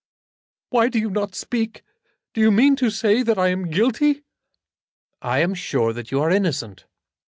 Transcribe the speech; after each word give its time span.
Why 0.71 0.89
do 0.89 0.97
you 0.97 1.11
not 1.11 1.35
speak? 1.35 1.83
Do 2.33 2.41
you 2.41 2.49
mean 2.49 2.75
to 2.77 2.89
say 2.89 3.21
that 3.21 3.37
I 3.37 3.49
am 3.49 3.69
guilty?" 3.69 4.23
"I 5.21 5.41
am 5.41 5.53
sure 5.53 5.93
that 5.93 6.09
you 6.09 6.19
are 6.21 6.31
innocent." 6.31 6.85